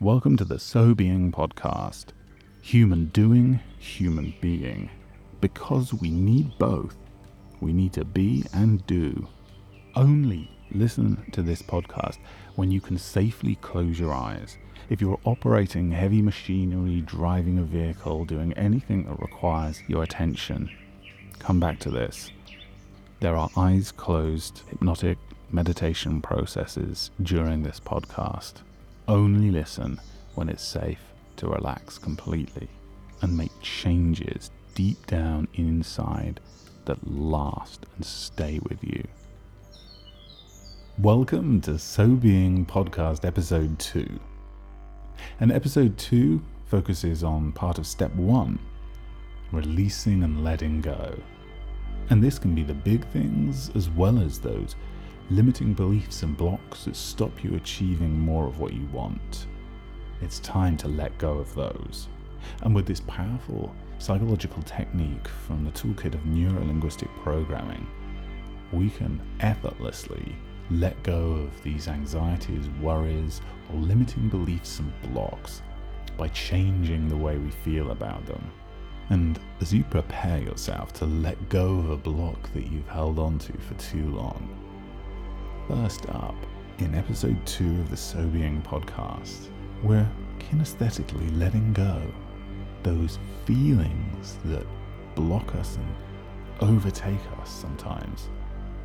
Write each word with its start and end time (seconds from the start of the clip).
Welcome 0.00 0.36
to 0.36 0.44
the 0.44 0.58
SoBeing 0.58 1.32
podcast. 1.32 2.10
Human 2.62 3.06
doing, 3.06 3.58
human 3.80 4.32
being. 4.40 4.90
Because 5.40 5.92
we 5.92 6.08
need 6.08 6.56
both, 6.56 6.94
we 7.60 7.72
need 7.72 7.94
to 7.94 8.04
be 8.04 8.44
and 8.52 8.86
do. 8.86 9.26
Only 9.96 10.56
listen 10.70 11.28
to 11.32 11.42
this 11.42 11.62
podcast 11.62 12.18
when 12.54 12.70
you 12.70 12.80
can 12.80 12.96
safely 12.96 13.56
close 13.56 13.98
your 13.98 14.14
eyes. 14.14 14.56
If 14.88 15.00
you're 15.00 15.18
operating 15.24 15.90
heavy 15.90 16.22
machinery, 16.22 17.00
driving 17.00 17.58
a 17.58 17.64
vehicle, 17.64 18.24
doing 18.24 18.52
anything 18.52 19.02
that 19.06 19.20
requires 19.20 19.82
your 19.88 20.04
attention, 20.04 20.70
come 21.40 21.58
back 21.58 21.80
to 21.80 21.90
this. 21.90 22.30
There 23.18 23.36
are 23.36 23.50
eyes 23.56 23.90
closed, 23.90 24.62
hypnotic 24.68 25.18
meditation 25.50 26.22
processes 26.22 27.10
during 27.20 27.64
this 27.64 27.80
podcast. 27.80 28.62
Only 29.08 29.50
listen 29.50 29.98
when 30.34 30.50
it's 30.50 30.62
safe 30.62 31.00
to 31.36 31.48
relax 31.48 31.96
completely 31.96 32.68
and 33.22 33.34
make 33.34 33.58
changes 33.62 34.50
deep 34.74 35.06
down 35.06 35.48
inside 35.54 36.40
that 36.84 36.98
last 37.10 37.86
and 37.96 38.04
stay 38.04 38.60
with 38.68 38.84
you. 38.84 39.02
Welcome 40.98 41.62
to 41.62 41.70
SoBeing 41.70 42.66
Podcast 42.66 43.24
Episode 43.24 43.78
2. 43.78 44.20
And 45.40 45.52
Episode 45.52 45.96
2 45.96 46.42
focuses 46.66 47.24
on 47.24 47.52
part 47.52 47.78
of 47.78 47.86
Step 47.86 48.14
1 48.14 48.58
releasing 49.52 50.22
and 50.22 50.44
letting 50.44 50.82
go. 50.82 51.18
And 52.10 52.22
this 52.22 52.38
can 52.38 52.54
be 52.54 52.62
the 52.62 52.74
big 52.74 53.06
things 53.06 53.70
as 53.74 53.88
well 53.88 54.20
as 54.20 54.38
those 54.38 54.76
limiting 55.30 55.74
beliefs 55.74 56.22
and 56.22 56.36
blocks 56.36 56.84
that 56.84 56.96
stop 56.96 57.44
you 57.44 57.54
achieving 57.54 58.18
more 58.18 58.46
of 58.46 58.60
what 58.60 58.72
you 58.72 58.86
want. 58.92 59.46
It's 60.22 60.40
time 60.40 60.76
to 60.78 60.88
let 60.88 61.16
go 61.18 61.38
of 61.38 61.54
those. 61.54 62.08
And 62.62 62.74
with 62.74 62.86
this 62.86 63.00
powerful 63.00 63.74
psychological 63.98 64.62
technique 64.62 65.28
from 65.46 65.64
the 65.64 65.70
toolkit 65.72 66.14
of 66.14 66.20
neurolinguistic 66.20 67.08
programming, 67.22 67.86
we 68.72 68.90
can 68.90 69.20
effortlessly 69.40 70.34
let 70.70 71.02
go 71.02 71.32
of 71.32 71.62
these 71.62 71.88
anxieties, 71.88 72.68
worries, 72.80 73.40
or 73.72 73.80
limiting 73.80 74.28
beliefs 74.28 74.78
and 74.78 74.92
blocks 75.12 75.62
by 76.16 76.28
changing 76.28 77.08
the 77.08 77.16
way 77.16 77.38
we 77.38 77.50
feel 77.50 77.90
about 77.90 78.24
them. 78.26 78.50
And 79.10 79.38
as 79.60 79.72
you 79.72 79.84
prepare 79.84 80.38
yourself 80.38 80.92
to 80.94 81.06
let 81.06 81.48
go 81.48 81.78
of 81.78 81.90
a 81.90 81.96
block 81.96 82.52
that 82.52 82.66
you've 82.66 82.88
held 82.88 83.18
onto 83.18 83.56
for 83.58 83.74
too 83.74 84.14
long, 84.14 84.67
First 85.68 86.08
up, 86.08 86.34
in 86.78 86.94
episode 86.94 87.36
2 87.44 87.80
of 87.80 87.90
the 87.90 87.96
SoBeing 87.96 88.62
podcast, 88.62 89.48
we're 89.82 90.08
kinesthetically 90.38 91.38
letting 91.38 91.74
go 91.74 92.00
those 92.82 93.18
feelings 93.44 94.38
that 94.46 94.66
block 95.14 95.54
us 95.56 95.76
and 95.76 95.94
overtake 96.62 97.20
us 97.38 97.50
sometimes. 97.50 98.30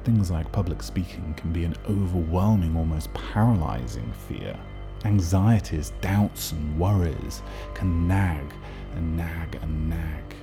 Things 0.04 0.30
like 0.30 0.52
public 0.52 0.84
speaking 0.84 1.34
can 1.38 1.54
be 1.54 1.64
an 1.64 1.74
overwhelming, 1.90 2.76
almost 2.76 3.14
paralyzing 3.14 4.12
fear. 4.28 4.60
Anxieties, 5.06 5.94
doubts, 6.02 6.52
and 6.52 6.78
worries 6.78 7.42
can 7.74 8.10
nag 8.10 8.52
and 8.98 9.16
nag 9.16 9.56
and 9.62 9.90
nag. 9.90 10.36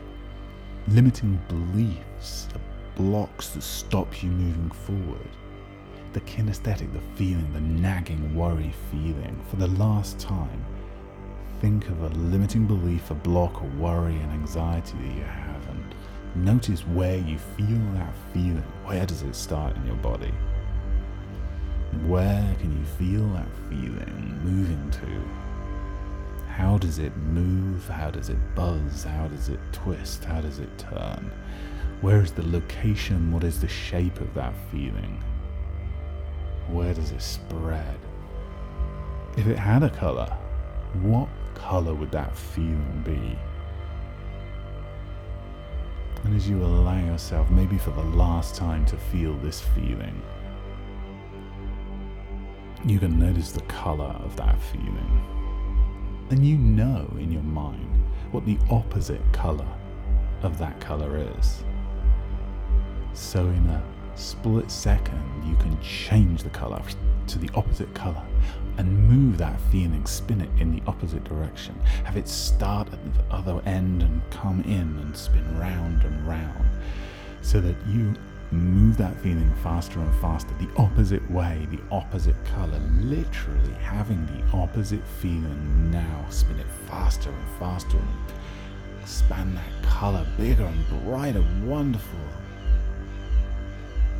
Limiting 0.88 1.38
beliefs 1.48 2.48
are 2.55 2.96
blocks 2.96 3.50
that 3.50 3.62
stop 3.62 4.22
you 4.22 4.30
moving 4.30 4.70
forward 4.70 5.28
the 6.12 6.20
kinesthetic, 6.22 6.92
the 6.92 7.00
feeling, 7.16 7.53
the 7.53 7.61
nagging 7.61 8.34
worry 8.34 8.72
feeling 8.91 9.41
for 9.48 9.56
the 9.56 9.69
last 9.69 10.19
time. 10.19 10.64
Think 11.61 11.89
of 11.89 12.02
a 12.02 12.08
limiting 12.08 12.67
belief, 12.67 13.11
a 13.11 13.14
block, 13.14 13.61
a 13.61 13.64
worry, 13.80 14.17
and 14.17 14.33
anxiety 14.33 14.97
that 14.97 15.14
you 15.14 15.22
have, 15.22 15.69
and 15.69 15.94
notice 16.44 16.80
where 16.86 17.19
you 17.19 17.39
feel 17.39 17.78
that 17.94 18.12
feeling. 18.33 18.64
Where 18.84 19.07
does 19.07 19.23
it 19.23 19.34
start 19.34 19.77
in 19.77 19.86
your 19.86 19.96
body? 19.96 20.33
Where 22.07 22.57
can 22.61 22.77
you 22.79 22.84
feel 22.98 23.27
that 23.34 23.48
feeling 23.68 24.40
moving 24.42 24.90
to? 24.90 26.51
How 26.51 26.79
does 26.79 26.98
it 26.98 27.17
move? 27.17 27.89
How 27.89 28.11
does 28.11 28.30
it 28.30 28.39
buzz? 28.55 29.05
How 29.05 29.29
does 29.29 29.48
it 29.48 29.61
twist? 29.73 30.24
How 30.24 30.40
does 30.40 30.58
it 30.58 30.79
turn? 30.79 31.30
Where 32.01 32.23
is 32.23 32.33
the 32.33 32.46
location? 32.46 33.33
What 33.33 33.45
is 33.45 33.61
the 33.61 33.68
shape 33.68 34.20
of 34.20 34.33
that 34.34 34.55
feeling? 34.70 35.23
Where 36.73 36.95
does 36.95 37.11
it 37.11 37.23
spread? 37.23 37.98
If 39.36 39.47
it 39.47 39.58
had 39.58 39.83
a 39.83 39.91
colour, 39.91 40.36
what 41.03 41.29
colour 41.55 41.95
would 41.95 42.11
that 42.13 42.36
feeling 42.36 43.03
be? 43.05 43.39
And 46.25 46.36
as 46.36 46.48
you 46.48 46.63
allow 46.63 46.98
yourself, 46.98 47.51
maybe 47.51 47.79
for 47.79 47.91
the 47.91 48.03
last 48.03 48.55
time, 48.55 48.85
to 48.86 48.97
feel 48.97 49.36
this 49.39 49.61
feeling, 49.61 50.20
you 52.85 52.98
can 52.98 53.19
notice 53.19 53.52
the 53.52 53.63
colour 53.63 54.17
of 54.25 54.37
that 54.37 54.61
feeling. 54.61 55.23
And 56.31 56.47
you 56.47 56.57
know 56.57 57.08
in 57.19 57.33
your 57.33 57.42
mind 57.42 58.05
what 58.31 58.45
the 58.47 58.58
opposite 58.70 59.20
colour 59.33 59.69
of 60.42 60.58
that 60.58 60.81
colour 60.81 61.19
is. 61.39 61.64
So, 63.13 63.47
in 63.47 63.67
a 63.69 63.83
split 64.20 64.70
second, 64.70 65.23
you 65.47 65.57
can 65.57 65.81
change 65.81 66.42
the 66.42 66.51
color 66.51 66.81
to 67.27 67.39
the 67.39 67.51
opposite 67.55 67.92
color 67.95 68.23
and 68.77 69.08
move 69.08 69.39
that 69.39 69.58
feeling, 69.73 70.05
spin 70.07 70.41
it 70.41 70.51
in 70.58 70.73
the 70.73 70.83
opposite 70.86 71.25
direction. 71.25 71.75
Have 72.05 72.17
it 72.17 72.29
start 72.29 72.92
at 72.92 73.14
the 73.14 73.35
other 73.35 73.61
end 73.67 74.03
and 74.03 74.23
come 74.31 74.61
in 74.63 74.98
and 75.01 75.17
spin 75.17 75.58
round 75.58 76.05
and 76.05 76.27
round 76.27 76.64
so 77.42 77.61
that 77.61 77.75
you 77.86 78.14
move 78.53 78.97
that 78.97 79.17
feeling 79.20 79.53
faster 79.63 80.01
and 80.01 80.14
faster, 80.20 80.52
the 80.58 80.69
opposite 80.77 81.29
way, 81.31 81.67
the 81.70 81.81
opposite 81.91 82.37
color, 82.45 82.79
literally 82.98 83.73
having 83.81 84.27
the 84.27 84.57
opposite 84.57 85.05
feeling 85.20 85.91
now. 85.91 86.27
Spin 86.29 86.58
it 86.58 86.67
faster 86.89 87.31
and 87.31 87.58
faster 87.58 87.97
and 87.97 88.08
expand 89.01 89.57
that 89.57 89.83
color 89.83 90.27
bigger 90.37 90.64
and 90.64 91.05
brighter, 91.05 91.45
wonderful 91.64 92.19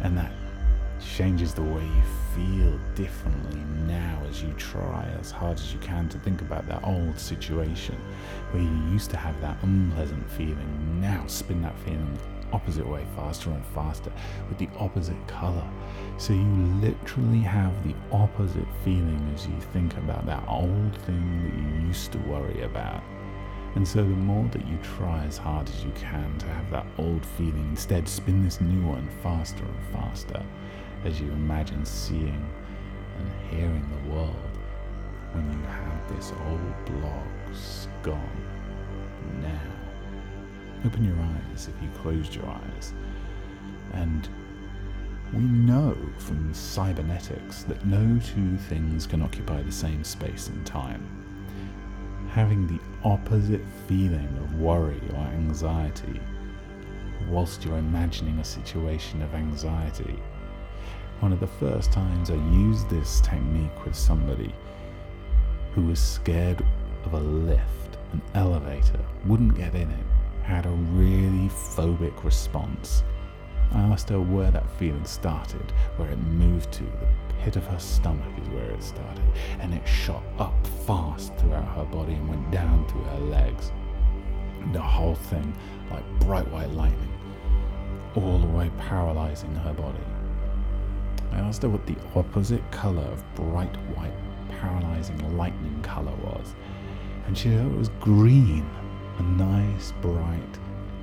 and 0.03 0.16
that 0.16 0.33
changes 1.00 1.55
the 1.55 1.62
way 1.62 1.83
you 1.83 2.03
feel 2.34 2.78
differently 2.94 3.61
now 3.87 4.21
as 4.28 4.43
you 4.43 4.53
try 4.55 5.09
as 5.19 5.31
hard 5.31 5.59
as 5.59 5.72
you 5.72 5.78
can 5.81 6.09
to 6.09 6.19
think 6.19 6.41
about 6.43 6.66
that 6.69 6.83
old 6.84 7.19
situation 7.19 7.97
where 8.50 8.62
you 8.62 8.93
used 8.93 9.11
to 9.11 9.16
have 9.16 9.38
that 9.41 9.56
unpleasant 9.62 10.31
feeling. 10.31 11.00
Now 11.00 11.27
spin 11.27 11.62
that 11.62 11.78
feeling 11.81 12.15
the 12.15 12.56
opposite 12.56 12.87
way 12.87 13.05
faster 13.16 13.50
and 13.50 13.65
faster 13.66 14.12
with 14.49 14.59
the 14.59 14.69
opposite 14.78 15.27
color. 15.27 15.69
So 16.19 16.32
you 16.32 16.44
literally 16.81 17.41
have 17.41 17.72
the 17.87 17.94
opposite 18.12 18.69
feeling 18.84 19.32
as 19.34 19.47
you 19.47 19.61
think 19.72 19.97
about 19.97 20.27
that 20.27 20.44
old 20.49 20.97
thing 21.03 21.44
that 21.44 21.55
you 21.55 21.88
used 21.88 22.12
to 22.12 22.19
worry 22.19 22.62
about. 22.62 23.03
And 23.76 23.86
so, 23.86 23.98
the 23.98 24.08
more 24.08 24.48
that 24.50 24.66
you 24.66 24.78
try 24.82 25.25
as 25.25 25.38
hard 25.38 25.69
as 25.69 25.84
you 25.84 25.92
can 25.92 26.36
to 26.38 26.47
have 26.47 26.70
that 26.70 26.86
old 26.98 27.25
feeling, 27.25 27.69
instead 27.70 28.08
spin 28.08 28.44
this 28.44 28.60
new 28.60 28.84
one 28.86 29.08
faster 29.22 29.62
and 29.64 29.84
faster 29.92 30.42
as 31.04 31.20
you 31.20 31.31
imagine 31.31 31.84
seeing 31.84 32.44
and 33.19 33.50
hearing 33.50 33.88
the 33.88 34.12
world 34.12 34.36
when 35.32 35.50
you 35.53 35.66
have 35.66 36.16
this 36.16 36.32
old 36.48 36.84
block 36.86 37.26
gone 38.03 38.44
now. 39.41 39.60
Open 40.84 41.04
your 41.04 41.16
eyes 41.16 41.69
if 41.69 41.82
you 41.82 41.88
closed 42.00 42.34
your 42.34 42.47
eyes. 42.47 42.92
And 43.92 44.28
we 45.32 45.41
know 45.41 45.97
from 46.19 46.52
cybernetics 46.52 47.62
that 47.64 47.84
no 47.87 48.19
two 48.19 48.56
things 48.56 49.06
can 49.06 49.22
occupy 49.22 49.62
the 49.62 49.72
same 49.72 50.02
space 50.02 50.48
and 50.48 50.66
time 50.66 51.19
having 52.32 52.67
the 52.69 52.81
opposite 53.05 53.65
feeling 53.88 54.29
of 54.38 54.61
worry 54.61 55.00
or 55.15 55.25
anxiety 55.35 56.21
whilst 57.29 57.65
you're 57.65 57.79
imagining 57.79 58.38
a 58.38 58.44
situation 58.44 59.21
of 59.23 59.35
anxiety. 59.35 60.17
One 61.19 61.32
of 61.32 61.41
the 61.41 61.47
first 61.47 61.93
times 61.93 62.31
I 62.31 62.35
used 62.35 62.88
this 62.88 63.21
technique 63.21 63.85
with 63.85 63.97
somebody 63.97 64.55
who 65.73 65.82
was 65.82 66.00
scared 66.00 66.65
of 67.05 67.15
a 67.15 67.21
lift, 67.21 67.99
an 68.12 68.23
elevator, 68.35 69.05
wouldn't 69.27 69.56
get 69.56 69.75
in 69.75 69.91
it, 69.91 70.06
had 70.44 70.67
a 70.67 70.71
really 70.71 71.49
phobic 71.49 72.23
response. 72.23 73.03
I 73.72 73.81
asked 73.81 74.08
her 74.08 74.20
where 74.20 74.50
that 74.50 74.69
feeling 74.78 75.05
started, 75.05 75.72
where 75.96 76.11
it 76.11 76.19
moved 76.19 76.72
to, 76.72 76.82
the 76.82 77.34
pit 77.43 77.56
of 77.56 77.67
her 77.67 77.78
stomach 77.78 78.32
is 78.43 78.49
where 78.49 78.70
it 78.70 78.82
started, 78.82 79.22
and 79.61 79.72
it 79.72 79.87
shot 79.87 80.22
up 80.38 80.55
fast 80.87 81.34
throughout 81.37 81.76
her 81.76 81.84
body 81.84 82.14
and 82.14 82.28
went 82.28 82.50
down 82.50 82.87
to 82.88 82.94
her 82.94 83.20
legs. 83.20 83.72
The 84.72 84.81
whole 84.81 85.14
thing 85.14 85.56
like 85.90 86.05
bright 86.20 86.49
white 86.50 86.70
lightning, 86.70 87.12
all 88.17 88.38
the 88.38 88.46
way 88.46 88.70
paralyzing 88.78 89.55
her 89.55 89.72
body. 89.72 90.05
I 91.32 91.38
asked 91.38 91.62
her 91.62 91.69
what 91.69 91.87
the 91.87 91.96
opposite 92.17 92.69
color 92.72 93.05
of 93.05 93.34
bright 93.34 93.75
white 93.96 94.12
paralyzing 94.49 95.37
lightning 95.37 95.81
color 95.82 96.14
was. 96.25 96.55
And 97.26 97.38
she 97.38 97.49
said 97.49 97.67
it 97.67 97.78
was 97.78 97.90
green, 98.00 98.69
a 99.19 99.22
nice, 99.22 99.93
bright, 100.02 100.58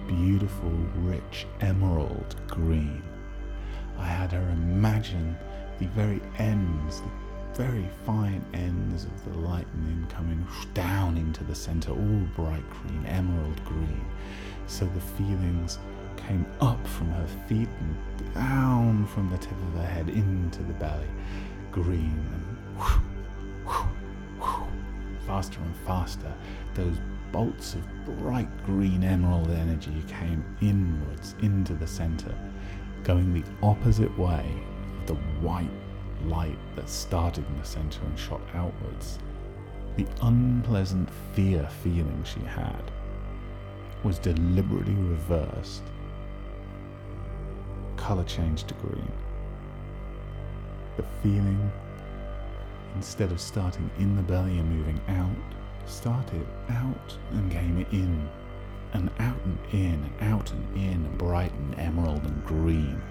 beautiful, 0.07 0.71
rich 0.95 1.45
emerald 1.62 2.36
green. 2.48 3.04
I 3.98 4.06
had 4.06 4.31
her 4.31 4.50
imagine 4.51 5.38
the 5.80 5.88
very 5.88 6.21
ends, 6.38 7.01
the 7.01 7.63
very 7.63 7.88
fine 8.06 8.44
ends 8.54 9.06
of 9.06 9.25
the 9.25 9.39
lightning 9.39 10.06
coming 10.09 10.45
down 10.74 11.18
into 11.18 11.44
the 11.44 11.56
center, 11.56 11.92
all 11.92 12.27
bright 12.36 12.63
green, 12.69 13.06
emerald 13.06 13.63
green. 13.65 14.06
So 14.68 14.86
the 14.86 15.01
feelings 15.01 15.80
came 16.15 16.45
up 16.62 16.86
from 16.88 17.09
her 17.12 17.27
feet 17.48 17.69
and 17.80 18.33
down 18.33 19.06
from 19.07 19.30
the 19.30 19.38
tip 19.38 19.51
of 19.51 19.74
her 19.81 19.86
head 19.86 20.09
into 20.09 20.63
the 20.63 20.74
belly, 20.74 21.07
green 21.71 22.25
and 22.33 22.77
whoosh, 22.77 22.98
whoosh, 23.65 23.86
whoosh, 24.39 24.68
faster 25.25 25.59
and 25.59 25.75
faster. 25.86 26.33
Those 26.74 26.98
bolts 27.32 27.76
of 27.76 28.06
bright 28.20 28.50
green 28.66 29.04
emerald 29.04 29.50
energy 29.50 30.04
came 30.08 30.44
inwards 30.62 31.36
into 31.42 31.74
the 31.74 31.88
center, 31.88 32.34
going 33.04 33.34
the 33.34 33.44
opposite 33.62 34.18
way 34.18 34.52
of 35.00 35.08
the 35.08 35.16
white 35.42 35.70
light 36.26 36.58
that 36.76 36.90
started 36.90 37.46
in 37.48 37.58
the 37.58 37.66
center 37.66 38.02
and 38.06 38.18
shot 38.18 38.42
outwards. 38.54 39.20
The 39.96 40.08
unpleasant 40.22 41.10
fear 41.34 41.68
feeling 41.84 42.24
she 42.24 42.42
had 42.42 42.92
was 44.04 44.20
deliberately 44.20 44.94
reversed. 44.94 45.84
Color 47.96 48.24
changed 48.26 48.68
to 48.68 48.74
green. 48.76 49.12
The 50.98 51.04
feeling, 51.24 51.72
instead 52.96 53.32
of 53.32 53.42
starting 53.42 53.90
in 53.98 54.16
the 54.16 54.22
belly 54.22 54.60
and 54.60 54.70
moving 54.70 55.02
out, 55.08 55.56
started 55.88 56.45
out 56.69 57.18
and 57.31 57.51
came 57.51 57.86
in, 57.92 58.30
and 58.94 59.10
out 59.19 59.39
and 59.45 59.57
in, 59.72 60.12
and 60.19 60.34
out 60.34 60.51
and 60.51 60.78
in, 60.78 61.18
bright 61.18 61.54
and 61.54 61.80
emerald 61.80 62.24
and 62.24 62.45
green. 62.45 63.01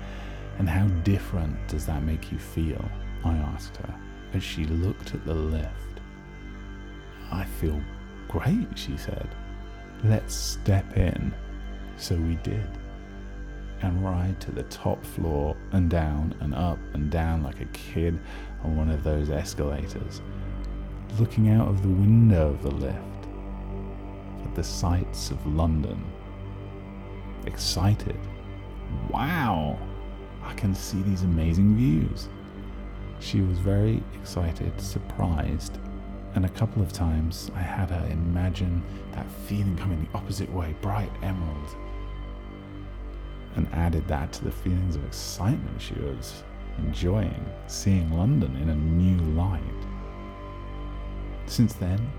And 0.58 0.68
how 0.68 0.86
different 1.02 1.56
does 1.68 1.86
that 1.86 2.02
make 2.02 2.32
you 2.32 2.38
feel? 2.38 2.84
I 3.24 3.34
asked 3.34 3.76
her 3.78 3.94
as 4.32 4.42
she 4.42 4.64
looked 4.66 5.14
at 5.14 5.24
the 5.24 5.34
lift. 5.34 5.70
I 7.30 7.44
feel 7.44 7.80
great, 8.28 8.68
she 8.76 8.96
said. 8.96 9.28
Let's 10.04 10.34
step 10.34 10.96
in. 10.96 11.34
So 11.96 12.14
we 12.16 12.36
did. 12.36 12.68
And 13.82 14.04
ride 14.04 14.40
to 14.40 14.52
the 14.52 14.62
top 14.64 15.04
floor 15.04 15.56
and 15.72 15.90
down 15.90 16.34
and 16.40 16.54
up 16.54 16.78
and 16.94 17.10
down 17.10 17.42
like 17.42 17.60
a 17.60 17.66
kid 17.66 18.18
on 18.64 18.76
one 18.76 18.90
of 18.90 19.04
those 19.04 19.30
escalators, 19.30 20.22
looking 21.18 21.48
out 21.50 21.68
of 21.68 21.82
the 21.82 21.88
window 21.88 22.50
of 22.50 22.62
the 22.62 22.70
lift 22.70 22.98
at 24.44 24.54
the 24.54 24.62
sights 24.62 25.30
of 25.30 25.46
London. 25.46 26.04
Excited. 27.46 28.18
Wow! 29.10 29.78
I 30.42 30.52
can 30.54 30.74
see 30.74 31.02
these 31.02 31.22
amazing 31.22 31.76
views. 31.76 32.28
She 33.18 33.40
was 33.40 33.58
very 33.58 34.02
excited, 34.14 34.80
surprised, 34.80 35.78
and 36.34 36.44
a 36.44 36.50
couple 36.50 36.82
of 36.82 36.92
times 36.92 37.50
I 37.54 37.60
had 37.60 37.90
her 37.90 38.06
imagine 38.10 38.82
that 39.12 39.30
feeling 39.46 39.76
coming 39.76 40.02
the 40.02 40.18
opposite 40.18 40.52
way, 40.52 40.74
bright 40.82 41.10
emerald, 41.22 41.76
and 43.56 43.66
added 43.72 44.06
that 44.08 44.32
to 44.34 44.44
the 44.44 44.50
feelings 44.50 44.96
of 44.96 45.04
excitement 45.04 45.80
she 45.80 45.94
was 45.94 46.44
enjoying 46.78 47.44
seeing 47.66 48.12
London 48.12 48.54
in 48.56 48.68
a 48.68 48.74
new 48.74 49.16
light. 49.32 49.62
Since 51.46 51.74
then, 51.74 52.10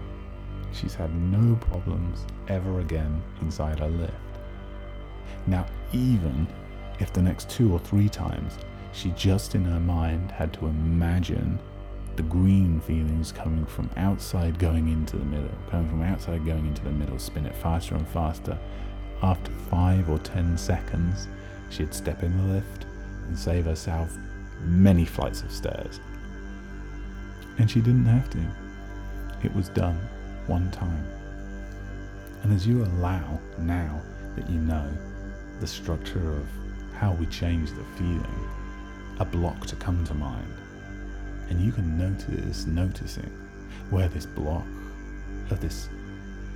she's 0.71 0.95
had 0.95 1.13
no 1.15 1.55
problems 1.55 2.25
ever 2.47 2.79
again 2.79 3.21
inside 3.41 3.79
her 3.79 3.89
lift. 3.89 4.13
Now, 5.45 5.65
even 5.93 6.47
if 6.99 7.13
the 7.13 7.21
next 7.21 7.49
two 7.49 7.71
or 7.71 7.79
three 7.79 8.09
times 8.09 8.57
she 8.93 9.11
just 9.11 9.53
in 9.53 9.63
her 9.63 9.79
mind 9.79 10.31
had 10.31 10.51
to 10.53 10.65
imagine 10.65 11.59
the 12.15 12.23
green 12.23 12.79
feelings 12.81 13.31
coming 13.31 13.65
from 13.65 13.89
outside 13.95 14.57
going 14.57 14.87
into 14.87 15.17
the 15.17 15.25
middle, 15.25 15.51
coming 15.69 15.87
from 15.87 16.01
outside 16.01 16.43
going 16.45 16.65
into 16.65 16.83
the 16.83 16.91
middle, 16.91 17.19
spin 17.19 17.45
it 17.45 17.55
faster 17.55 17.93
and 17.93 18.07
faster. 18.07 18.57
After 19.21 19.51
five 19.69 20.09
or 20.09 20.17
ten 20.19 20.57
seconds, 20.57 21.27
she'd 21.69 21.93
step 21.93 22.23
in 22.23 22.35
the 22.37 22.53
lift 22.55 22.85
and 23.27 23.37
save 23.37 23.65
herself 23.65 24.11
many 24.61 25.05
flights 25.05 25.43
of 25.43 25.51
stairs. 25.51 25.99
And 27.59 27.69
she 27.69 27.81
didn't 27.81 28.05
have 28.05 28.29
to. 28.31 28.66
It 29.43 29.53
was 29.55 29.69
done 29.69 29.99
one 30.47 30.71
time. 30.71 31.05
And 32.43 32.53
as 32.53 32.65
you 32.65 32.83
allow 32.83 33.39
now 33.59 34.01
that 34.35 34.49
you 34.49 34.59
know 34.59 34.87
the 35.59 35.67
structure 35.67 36.31
of 36.31 36.47
how 36.93 37.13
we 37.13 37.25
change 37.27 37.71
the 37.71 37.83
feeling, 37.95 38.49
a 39.19 39.25
block 39.25 39.65
to 39.67 39.75
come 39.75 40.03
to 40.05 40.13
mind. 40.13 40.53
And 41.49 41.61
you 41.61 41.71
can 41.71 41.97
notice, 41.97 42.65
noticing 42.65 43.31
where 43.89 44.07
this 44.07 44.25
block 44.25 44.65
of 45.49 45.61
this 45.61 45.89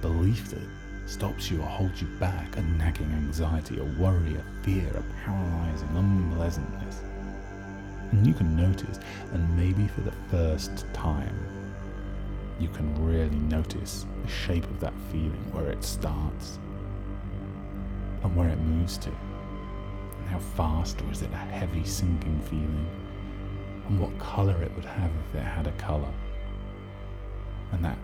belief 0.01 0.50
that 0.50 0.62
stops 1.06 1.51
you 1.51 1.62
or 1.62 1.68
holds 1.68 2.01
you 2.01 2.07
back, 2.19 2.57
a 2.57 2.62
nagging 2.62 3.12
anxiety, 3.13 3.80
a 3.80 3.83
worry, 3.83 4.36
a 4.36 4.63
fear, 4.63 4.88
a 4.95 5.24
paralyzing 5.24 5.89
unpleasantness. 5.95 7.01
And 8.12 8.25
you 8.25 8.33
can 8.33 8.56
notice, 8.56 9.00
and 9.33 9.57
maybe 9.57 9.88
for 9.88 10.01
the 10.01 10.13
first 10.30 10.86
time, 10.94 11.36
you 12.62 12.69
can 12.69 12.94
really 13.04 13.36
notice 13.36 14.06
the 14.22 14.30
shape 14.30 14.66
of 14.66 14.80
that 14.80 14.94
feeling, 15.12 15.44
where 15.52 15.72
it 15.72 15.84
starts 15.84 16.60
and 18.24 18.36
where 18.36 18.50
it 18.50 18.60
moves 18.60 18.98
to. 19.00 19.10
And 19.10 20.30
how 20.30 20.38
fast, 20.40 21.02
or 21.02 21.12
is 21.12 21.24
it 21.24 21.31
a 21.34 21.38
heavy 21.38 21.84
sinking 21.84 22.40
feeling? 22.42 22.88
And 23.88 24.00
what 24.00 24.18
colour 24.19 24.62
it 24.62 24.72
would 24.75 24.86
have 24.86 25.10
if 25.30 25.36
it 25.36 25.44
had 25.44 25.66
a 25.66 25.72
colour. 25.74 26.13
And 27.72 27.84
that 27.84 27.98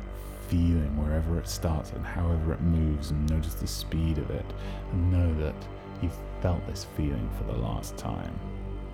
feeling 0.47 0.97
wherever 0.97 1.37
it 1.37 1.47
starts 1.47 1.91
and 1.91 2.03
however 2.03 2.53
it 2.53 2.61
moves, 2.61 3.11
and 3.11 3.29
notice 3.29 3.53
the 3.53 3.67
speed 3.67 4.17
of 4.17 4.31
it, 4.31 4.45
and 4.91 5.11
know 5.11 5.45
that 5.45 5.67
you've 6.01 6.17
felt 6.41 6.65
this 6.65 6.87
feeling 6.97 7.29
for 7.37 7.43
the 7.43 7.59
last 7.59 7.95
time. 7.95 8.33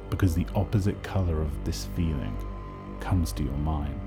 Because 0.10 0.36
the 0.36 0.48
opposite 0.56 1.02
colour 1.04 1.42
of 1.42 1.64
this 1.64 1.88
feeling 1.96 2.36
comes 3.00 3.32
to 3.34 3.44
your 3.44 3.54
mind 3.54 4.00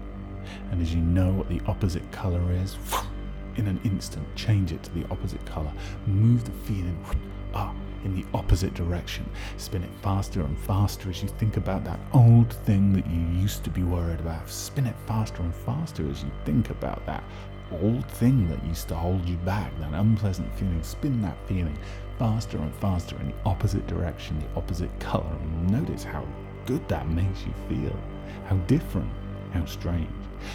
and 0.70 0.80
as 0.80 0.94
you 0.94 1.00
know 1.00 1.32
what 1.32 1.48
the 1.48 1.60
opposite 1.66 2.10
color 2.12 2.42
is, 2.52 2.76
in 3.56 3.66
an 3.66 3.80
instant, 3.84 4.26
change 4.36 4.72
it 4.72 4.82
to 4.82 4.94
the 4.94 5.04
opposite 5.10 5.44
color. 5.46 5.72
Move 6.06 6.44
the 6.44 6.66
feeling 6.66 6.98
up 7.54 7.74
in 8.04 8.14
the 8.14 8.24
opposite 8.34 8.72
direction. 8.74 9.28
Spin 9.56 9.82
it 9.82 9.90
faster 10.02 10.40
and 10.40 10.58
faster 10.60 11.10
as 11.10 11.22
you 11.22 11.28
think 11.28 11.56
about 11.56 11.84
that 11.84 11.98
old 12.12 12.52
thing 12.64 12.92
that 12.92 13.06
you 13.06 13.20
used 13.40 13.64
to 13.64 13.70
be 13.70 13.82
worried 13.82 14.20
about. 14.20 14.48
Spin 14.48 14.86
it 14.86 14.94
faster 15.06 15.42
and 15.42 15.54
faster 15.54 16.08
as 16.08 16.22
you 16.22 16.30
think 16.44 16.70
about 16.70 17.04
that 17.06 17.24
old 17.82 18.06
thing 18.12 18.48
that 18.48 18.64
used 18.64 18.88
to 18.88 18.94
hold 18.94 19.28
you 19.28 19.36
back, 19.38 19.76
that 19.80 19.92
unpleasant 19.92 20.52
feeling. 20.56 20.82
Spin 20.82 21.20
that 21.22 21.36
feeling 21.46 21.76
faster 22.18 22.58
and 22.58 22.74
faster 22.76 23.16
in 23.20 23.28
the 23.28 23.34
opposite 23.44 23.86
direction, 23.86 24.38
the 24.38 24.58
opposite 24.58 24.90
color, 25.00 25.36
and 25.40 25.70
notice 25.70 26.04
how 26.04 26.24
good 26.64 26.86
that 26.88 27.08
makes 27.08 27.44
you 27.44 27.52
feel. 27.68 27.96
How 28.46 28.56
different, 28.68 29.10
how 29.52 29.64
strange 29.64 30.08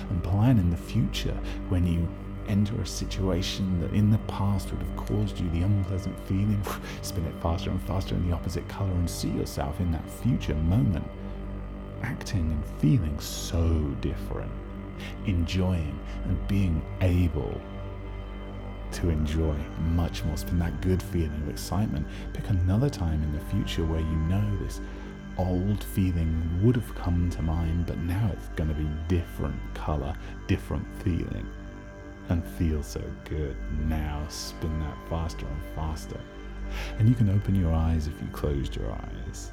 and 0.09 0.23
plan 0.23 0.57
in 0.57 0.69
the 0.69 0.77
future 0.77 1.37
when 1.69 1.85
you 1.85 2.07
enter 2.47 2.79
a 2.81 2.85
situation 2.85 3.79
that 3.79 3.93
in 3.93 4.11
the 4.11 4.17
past 4.19 4.71
would 4.71 4.81
have 4.81 4.95
caused 4.95 5.39
you 5.39 5.49
the 5.51 5.61
unpleasant 5.61 6.17
feeling, 6.27 6.61
spin 7.01 7.25
it 7.25 7.35
faster 7.41 7.69
and 7.69 7.81
faster 7.83 8.15
in 8.15 8.27
the 8.29 8.35
opposite 8.35 8.67
color 8.67 8.91
and 8.91 9.09
see 9.09 9.29
yourself 9.29 9.79
in 9.79 9.91
that 9.91 10.09
future 10.09 10.55
moment 10.55 11.05
acting 12.03 12.51
and 12.51 12.65
feeling 12.79 13.19
so 13.19 13.79
different, 14.01 14.51
enjoying 15.25 15.99
and 16.25 16.47
being 16.47 16.81
able 17.01 17.59
to 18.91 19.09
enjoy 19.09 19.55
much 19.93 20.23
more. 20.25 20.35
Spin 20.35 20.59
that 20.59 20.81
good 20.81 21.01
feeling 21.01 21.41
of 21.43 21.49
excitement. 21.49 22.05
Pick 22.33 22.49
another 22.49 22.89
time 22.89 23.21
in 23.23 23.31
the 23.33 23.39
future 23.45 23.85
where 23.85 24.01
you 24.01 24.15
know 24.27 24.57
this 24.57 24.81
old 25.37 25.83
feeling 25.83 26.59
would 26.61 26.75
have 26.75 26.95
come 26.95 27.29
to 27.31 27.41
mind, 27.41 27.87
but 27.87 27.97
now 27.99 28.29
it's 28.33 28.47
going 28.49 28.69
to 28.69 28.75
be 28.75 28.87
different 29.07 29.55
color, 29.73 30.13
different 30.47 30.85
feeling, 31.03 31.47
and 32.29 32.43
feel 32.43 32.83
so 32.83 33.01
good. 33.25 33.55
Now 33.87 34.25
spin 34.29 34.79
that 34.79 34.97
faster 35.09 35.45
and 35.45 35.75
faster. 35.75 36.19
And 36.99 37.09
you 37.09 37.15
can 37.15 37.29
open 37.29 37.55
your 37.55 37.73
eyes 37.73 38.07
if 38.07 38.13
you 38.21 38.27
closed 38.31 38.75
your 38.75 38.91
eyes. 38.91 39.51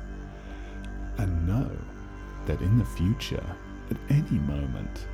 And 1.18 1.46
know 1.46 1.70
that 2.46 2.60
in 2.60 2.78
the 2.78 2.84
future, 2.84 3.44
at 3.90 3.96
any 4.08 4.38
moment, 4.40 5.06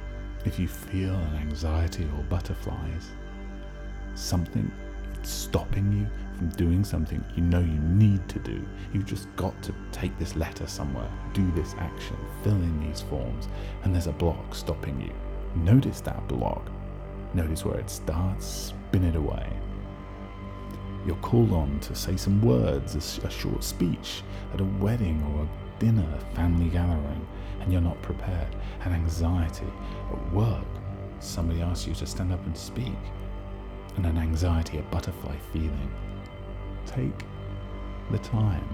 if 0.45 0.59
you 0.59 0.69
feel 0.69 1.15
an 1.15 1.37
anxiety 1.37 2.05
or 2.17 2.23
butterflies, 2.25 3.11
something 4.15 4.71
stopping 5.23 5.93
you 5.93 6.24
from 6.37 6.49
doing 6.51 6.85
something 6.85 7.25
you 7.35 7.43
know 7.43 7.61
you 7.61 7.81
need 7.81 8.29
to 8.29 8.39
do. 8.39 8.67
You've 8.93 9.07
just 9.07 9.35
got 9.37 9.61
to 9.63 9.75
take 9.93 10.17
this 10.19 10.37
letter 10.37 10.67
somewhere, 10.67 11.11
do 11.33 11.51
this 11.53 11.75
action, 11.79 12.17
fill 12.43 12.55
in 12.55 12.81
these 12.81 13.03
forms, 13.03 13.49
and 13.83 13.95
there's 13.95 14.07
a 14.07 14.13
block 14.13 14.55
stopping 14.55 15.01
you. 15.01 15.13
Notice 15.63 16.01
that 16.03 16.27
block 16.29 16.71
Notice 17.35 17.65
where 17.65 17.79
it 17.79 17.91
starts, 17.91 18.47
spin 18.47 19.03
it 19.03 19.17
away. 19.17 19.53
You're 21.05 21.17
called 21.17 21.53
on 21.53 21.81
to 21.81 21.95
say 21.95 22.17
some 22.17 22.41
words, 22.41 22.95
a, 22.95 23.31
short 23.31 23.65
speech 23.65 24.23
at 24.53 24.61
a 24.61 24.65
wedding 24.65 25.21
or 25.35 25.43
a 25.43 25.81
dinner, 25.81 26.07
a 26.17 26.37
family 26.37 26.69
gathering, 26.69 27.27
and 27.61 27.73
you're 27.73 27.83
not 27.83 28.01
prepared. 28.03 28.55
An 28.83 28.93
anxiety 28.93 29.67
at 30.13 30.33
work, 30.33 30.65
somebody 31.19 31.61
asks 31.61 31.89
you 31.89 31.95
to 31.95 32.07
stand 32.07 32.33
up 32.33 32.45
and 32.47 32.57
speak, 32.57 32.95
and 33.97 34.07
an 34.07 34.17
anxiety, 34.17 34.79
a 34.79 34.83
butterfly 34.83 35.37
feeling. 35.53 35.91
Take 36.87 37.25
the 38.11 38.19
time, 38.19 38.69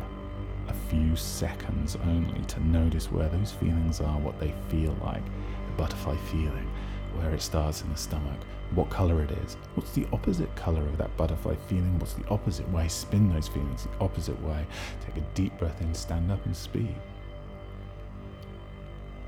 a 0.68 0.74
few 0.90 1.16
seconds 1.16 1.96
only, 2.04 2.40
to 2.46 2.66
notice 2.66 3.10
where 3.10 3.28
those 3.28 3.52
feelings 3.52 4.00
are, 4.00 4.18
what 4.18 4.38
they 4.38 4.54
feel 4.68 4.96
like, 5.02 5.24
the 5.24 5.72
butterfly 5.76 6.16
feeling, 6.30 6.68
where 7.14 7.32
it 7.32 7.40
starts 7.40 7.82
in 7.82 7.90
the 7.90 7.96
stomach, 7.96 8.38
what 8.74 8.90
color 8.90 9.22
it 9.22 9.30
is, 9.44 9.56
what's 9.74 9.92
the 9.92 10.06
opposite 10.12 10.54
color 10.54 10.82
of 10.82 10.96
that 10.98 11.16
butterfly 11.16 11.54
feeling, 11.66 11.98
what's 11.98 12.14
the 12.14 12.26
opposite 12.28 12.68
way, 12.70 12.88
spin 12.88 13.32
those 13.32 13.48
feelings 13.48 13.84
the 13.84 14.04
opposite 14.04 14.40
way, 14.42 14.66
take 15.04 15.16
a 15.16 15.26
deep 15.34 15.56
breath 15.58 15.80
in, 15.80 15.94
stand 15.94 16.30
up 16.30 16.44
and 16.46 16.56
speak. 16.56 16.94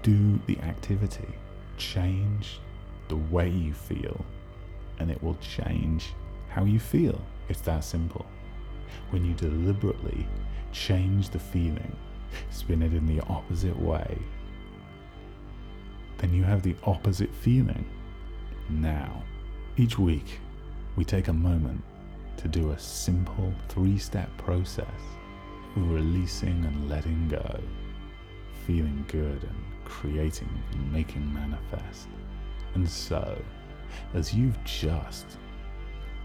Do 0.02 0.38
the 0.46 0.58
activity, 0.60 1.28
change 1.76 2.60
the 3.08 3.16
way 3.16 3.48
you 3.48 3.72
feel, 3.72 4.24
and 4.98 5.10
it 5.10 5.22
will 5.22 5.36
change 5.40 6.12
how 6.48 6.64
you 6.64 6.78
feel. 6.78 7.20
It's 7.48 7.60
that 7.62 7.84
simple. 7.84 8.26
When 9.10 9.24
you 9.24 9.34
deliberately 9.34 10.26
change 10.72 11.28
the 11.28 11.38
feeling, 11.38 11.96
spin 12.50 12.82
it 12.82 12.92
in 12.92 13.06
the 13.06 13.20
opposite 13.26 13.78
way, 13.78 14.18
then 16.18 16.32
you 16.32 16.44
have 16.44 16.62
the 16.62 16.76
opposite 16.84 17.34
feeling. 17.34 17.84
Now, 18.68 19.22
each 19.76 19.98
week, 19.98 20.38
we 20.96 21.04
take 21.04 21.28
a 21.28 21.32
moment 21.32 21.82
to 22.36 22.48
do 22.48 22.70
a 22.70 22.78
simple 22.78 23.52
three 23.68 23.98
step 23.98 24.34
process 24.38 24.86
of 25.76 25.90
releasing 25.90 26.64
and 26.64 26.88
letting 26.88 27.28
go, 27.28 27.60
feeling 28.66 29.04
good 29.08 29.42
and 29.42 29.84
creating 29.84 30.48
and 30.72 30.92
making 30.92 31.32
manifest. 31.32 32.08
And 32.74 32.88
so, 32.88 33.40
as 34.14 34.32
you've 34.34 34.62
just 34.64 35.38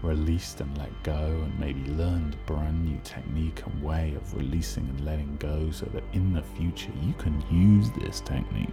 released 0.02 0.60
and 0.60 0.78
let 0.78 1.02
go 1.02 1.12
and 1.12 1.58
maybe 1.58 1.90
learned 1.90 2.34
a 2.34 2.52
brand 2.52 2.84
new 2.84 2.98
technique 3.02 3.62
and 3.66 3.82
way 3.82 4.14
of 4.14 4.34
releasing 4.34 4.84
and 4.88 5.04
letting 5.04 5.36
go 5.38 5.70
so 5.70 5.86
that 5.86 6.04
in 6.12 6.32
the 6.32 6.42
future 6.42 6.92
you 7.02 7.12
can 7.14 7.42
use 7.50 7.90
this 7.98 8.20
technique. 8.20 8.68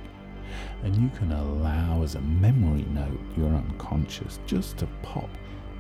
And 0.84 0.96
you 0.96 1.10
can 1.17 1.32
allow 1.32 2.03
as 2.03 2.15
a 2.15 2.22
memory 2.22 2.86
note 2.89 3.20
your 3.36 3.50
unconscious 3.50 4.39
just 4.46 4.77
to 4.77 4.88
pop 5.01 5.29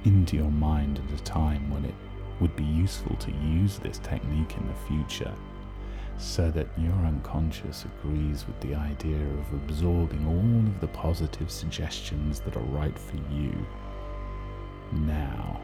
into 0.03 0.35
your 0.35 0.51
mind 0.51 0.99
at 0.99 1.19
a 1.19 1.23
time 1.23 1.69
when 1.69 1.85
it 1.85 1.95
would 2.39 2.55
be 2.55 2.63
useful 2.63 3.15
to 3.15 3.31
use 3.31 3.77
this 3.77 3.99
technique 3.99 4.55
in 4.57 4.67
the 4.67 4.73
future. 4.87 5.33
So 6.17 6.49
that 6.51 6.67
your 6.77 6.93
unconscious 6.93 7.85
agrees 7.85 8.45
with 8.47 8.59
the 8.61 8.73
idea 8.73 9.17
of 9.17 9.53
absorbing 9.53 10.25
all 10.25 10.67
of 10.67 10.79
the 10.79 10.87
positive 10.87 11.51
suggestions 11.51 12.39
that 12.41 12.55
are 12.55 12.71
right 12.71 12.97
for 12.97 13.17
you 13.33 13.53
now. 14.91 15.61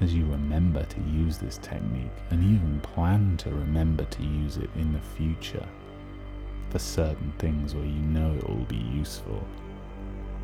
As 0.00 0.14
you 0.14 0.26
remember 0.26 0.84
to 0.84 1.00
use 1.00 1.38
this 1.38 1.58
technique 1.58 2.10
and 2.30 2.42
even 2.42 2.80
plan 2.80 3.36
to 3.38 3.50
remember 3.50 4.04
to 4.04 4.22
use 4.22 4.58
it 4.58 4.70
in 4.76 4.92
the 4.92 5.00
future, 5.00 5.66
for 6.70 6.78
certain 6.78 7.32
things 7.38 7.74
where 7.74 7.84
you 7.84 8.00
know 8.00 8.34
it 8.34 8.48
will 8.48 8.66
be 8.66 8.76
useful, 8.76 9.42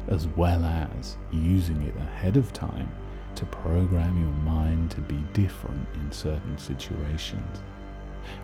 as 0.09 0.27
well 0.29 0.65
as 0.65 1.17
using 1.31 1.83
it 1.83 1.97
ahead 1.97 2.37
of 2.37 2.53
time 2.53 2.91
to 3.35 3.45
program 3.47 4.19
your 4.19 4.53
mind 4.53 4.91
to 4.91 5.01
be 5.03 5.23
different 5.33 5.87
in 5.95 6.13
certain 6.13 6.57
situations, 6.57 7.61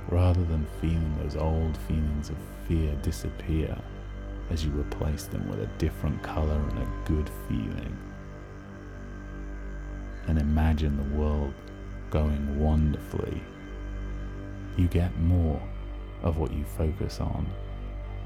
rather 0.09 0.45
than 0.45 0.67
feeling 0.81 1.15
those 1.23 1.37
old 1.37 1.77
feelings 1.77 2.31
of 2.31 2.37
fear 2.67 2.95
disappear 3.03 3.77
as 4.50 4.65
you 4.65 4.71
replace 4.73 5.25
them 5.25 5.49
with 5.49 5.61
a 5.61 5.67
different 5.79 6.23
color 6.23 6.61
and 6.71 6.79
a 6.79 6.88
good 7.07 7.31
feeling. 7.49 7.97
And 10.28 10.38
imagine 10.38 10.97
the 10.97 11.16
world 11.16 11.54
going 12.11 12.61
wonderfully. 12.61 13.40
You 14.76 14.87
get 14.87 15.18
more 15.18 15.61
of 16.23 16.37
what 16.37 16.52
you 16.52 16.64
focus 16.64 17.18
on 17.18 17.47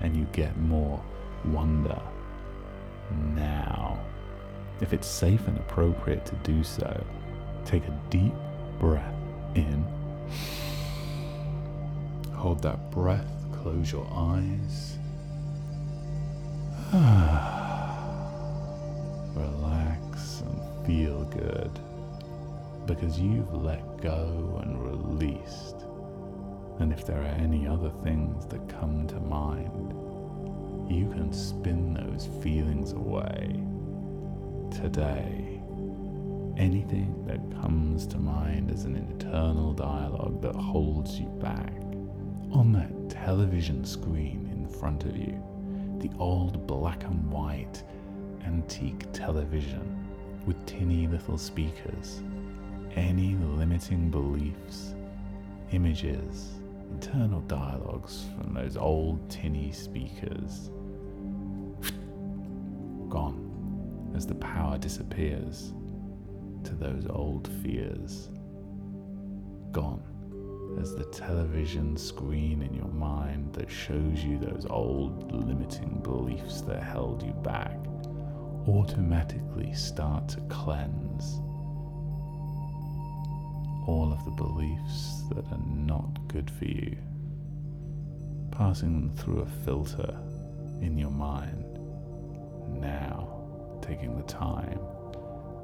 and 0.00 0.16
you 0.16 0.26
get 0.32 0.56
more 0.58 1.00
wonder 1.44 2.00
now. 3.34 4.00
If 4.80 4.92
it's 4.92 5.06
safe 5.06 5.46
and 5.46 5.56
appropriate 5.58 6.26
to 6.26 6.34
do 6.42 6.64
so, 6.64 7.04
take 7.64 7.86
a 7.86 8.00
deep 8.10 8.34
breath 8.80 9.14
in. 9.54 9.86
Hold 12.34 12.62
that 12.62 12.90
breath, 12.90 13.30
close 13.52 13.92
your 13.92 14.08
eyes. 14.12 14.98
Relax 19.36 20.40
and 20.40 20.86
feel 20.86 21.24
good 21.26 21.78
because 22.86 23.18
you've 23.20 23.52
let 23.54 24.00
go 24.00 24.60
and 24.62 24.82
released. 24.82 25.86
And 26.78 26.92
if 26.92 27.06
there 27.06 27.20
are 27.20 27.36
any 27.38 27.66
other 27.66 27.90
things 28.02 28.46
that 28.46 28.68
come 28.68 29.06
to 29.08 29.20
mind, 29.20 29.92
you 30.90 31.08
can 31.10 31.32
spin 31.32 31.94
those 31.94 32.28
feelings 32.42 32.92
away. 32.92 33.62
Today. 34.70 35.60
Anything 36.56 37.24
that 37.26 37.40
comes 37.62 38.06
to 38.08 38.18
mind 38.18 38.70
as 38.70 38.84
an 38.84 38.96
internal 38.96 39.72
dialogue 39.72 40.42
that 40.42 40.54
holds 40.54 41.18
you 41.18 41.26
back. 41.40 41.72
On 42.52 42.72
that 42.72 43.08
television 43.08 43.84
screen 43.84 44.48
in 44.52 44.68
front 44.68 45.04
of 45.04 45.16
you, 45.16 45.42
the 45.98 46.10
old 46.18 46.66
black 46.66 47.04
and 47.04 47.30
white 47.30 47.82
antique 48.44 49.10
television 49.12 49.98
with 50.46 50.66
tinny 50.66 51.06
little 51.06 51.38
speakers, 51.38 52.22
any 52.96 53.36
limiting 53.36 54.10
beliefs, 54.10 54.94
images, 55.70 56.60
internal 56.90 57.40
dialogues 57.42 58.26
from 58.36 58.54
those 58.54 58.76
old 58.76 59.28
tinny 59.30 59.72
speakers. 59.72 60.70
Gone 63.08 64.12
as 64.14 64.26
the 64.26 64.34
power 64.34 64.78
disappears 64.78 65.72
to 66.64 66.74
those 66.74 67.06
old 67.08 67.48
fears. 67.62 68.30
Gone 69.72 70.02
as 70.80 70.94
the 70.94 71.04
television 71.04 71.96
screen 71.96 72.62
in 72.62 72.74
your 72.74 72.88
mind 72.88 73.52
that 73.54 73.70
shows 73.70 74.24
you 74.24 74.38
those 74.38 74.66
old 74.68 75.32
limiting 75.32 76.00
beliefs 76.02 76.62
that 76.62 76.82
held 76.82 77.22
you 77.22 77.32
back 77.42 77.78
automatically 78.68 79.72
start 79.72 80.28
to 80.28 80.40
cleanse 80.42 81.40
all 83.86 84.12
of 84.12 84.24
the 84.24 84.30
beliefs 84.30 85.24
that 85.30 85.44
are 85.52 85.66
not 85.66 86.28
good 86.28 86.50
for 86.50 86.66
you, 86.66 86.96
passing 88.50 88.92
them 88.92 89.16
through 89.16 89.40
a 89.40 89.64
filter 89.64 90.18
in 90.80 90.96
your 90.96 91.10
mind. 91.10 91.78
Now, 92.68 93.28
taking 93.80 94.16
the 94.16 94.22
time 94.24 94.78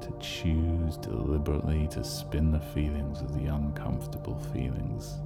to 0.01 0.13
choose 0.19 0.97
deliberately 0.97 1.87
to 1.91 2.03
spin 2.03 2.51
the 2.51 2.59
feelings 2.59 3.21
of 3.21 3.33
the 3.33 3.47
uncomfortable 3.47 4.37
feelings 4.53 5.17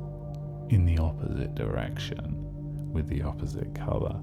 in 0.70 0.86
the 0.86 0.98
opposite 0.98 1.54
direction 1.56 2.36
with 2.92 3.08
the 3.08 3.22
opposite 3.22 3.74
color. 3.76 4.16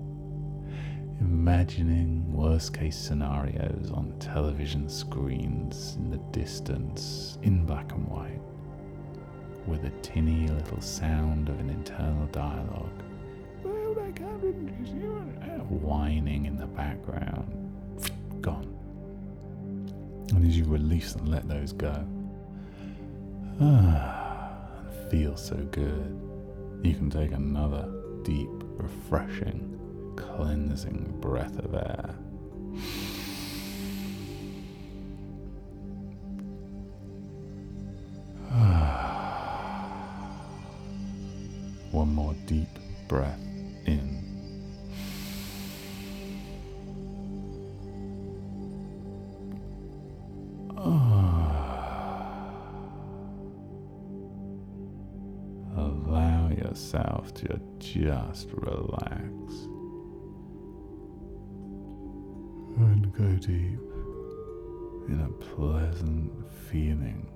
Imagining 1.21 2.33
worst 2.33 2.73
case 2.73 2.97
scenarios 2.97 3.91
on 3.91 4.19
television 4.19 4.89
screens 4.89 5.97
in 5.97 6.11
the 6.11 6.19
distance 6.33 7.39
in 7.43 7.67
black 7.67 7.93
and 7.93 8.07
white 8.09 8.41
with 9.67 9.85
a 9.85 9.91
tinny 10.03 10.49
little 10.49 10.81
sound 10.81 11.49
of 11.49 11.59
an 11.61 11.71
internal 11.71 12.27
dialogue. 12.27 13.03
Whining 15.69 16.47
in 16.47 16.57
the 16.57 16.67
background. 16.67 17.57
Gone. 18.41 18.77
And 20.35 20.47
as 20.47 20.57
you 20.57 20.65
release 20.65 21.15
and 21.15 21.29
let 21.29 21.49
those 21.49 21.73
go, 21.73 22.05
ah, 23.61 24.59
feel 25.11 25.37
so 25.37 25.57
good. 25.71 26.21
You 26.83 26.95
can 26.95 27.11
take 27.11 27.33
another 27.33 27.89
deep, 28.23 28.49
refreshing, 28.77 30.15
cleansing 30.17 31.19
breath 31.21 31.59
of 31.59 31.75
air. 31.75 32.15
deep 42.51 42.81
breath 43.07 43.39
in. 43.87 44.25
Ah. 50.77 51.47
Allow 55.77 56.49
yourself 56.49 57.33
to 57.35 57.61
just 57.79 58.49
relax 58.53 59.23
and 62.79 63.13
go 63.17 63.29
deep 63.37 63.79
in 65.09 65.21
a 65.25 65.45
pleasant 65.55 66.33
feeling, 66.69 67.31